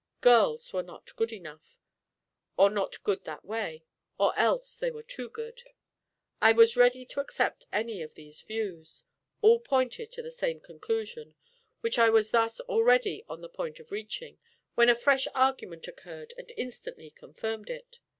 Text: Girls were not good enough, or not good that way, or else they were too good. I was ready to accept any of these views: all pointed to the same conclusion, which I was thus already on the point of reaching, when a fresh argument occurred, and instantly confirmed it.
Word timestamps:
Girls 0.21 0.73
were 0.73 0.81
not 0.81 1.15
good 1.15 1.31
enough, 1.31 1.77
or 2.57 2.71
not 2.71 3.03
good 3.03 3.23
that 3.25 3.45
way, 3.45 3.83
or 4.17 4.35
else 4.35 4.79
they 4.79 4.89
were 4.89 5.03
too 5.03 5.29
good. 5.29 5.61
I 6.41 6.53
was 6.53 6.75
ready 6.75 7.05
to 7.05 7.19
accept 7.19 7.67
any 7.71 8.01
of 8.01 8.15
these 8.15 8.41
views: 8.41 9.03
all 9.43 9.59
pointed 9.59 10.11
to 10.13 10.23
the 10.23 10.31
same 10.31 10.59
conclusion, 10.59 11.35
which 11.81 11.99
I 11.99 12.09
was 12.09 12.31
thus 12.31 12.59
already 12.61 13.23
on 13.29 13.41
the 13.41 13.47
point 13.47 13.79
of 13.79 13.91
reaching, 13.91 14.39
when 14.73 14.89
a 14.89 14.95
fresh 14.95 15.27
argument 15.35 15.87
occurred, 15.87 16.33
and 16.35 16.51
instantly 16.57 17.11
confirmed 17.11 17.69
it. 17.69 17.99